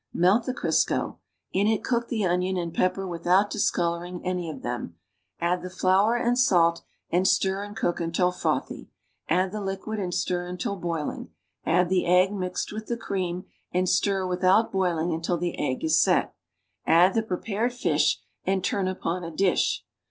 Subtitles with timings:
[0.15, 1.19] Melt the Crisco;
[1.53, 4.95] in it cook the onion and pepper without (liscoloring any of them;
[5.39, 6.81] add the flour and salt
[7.11, 8.89] and stir and cook until frothy;
[9.29, 11.29] add the liquid and stir until boiling;
[11.67, 16.01] add the egg mixed with the cream and stir without boiling until the egg is
[16.01, 16.33] set;
[16.87, 19.85] add the prepared fish and turn upon a dish.